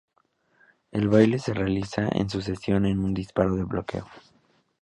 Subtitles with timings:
[0.91, 4.07] El baile se realiza en sucesión en un disparo de bloqueo.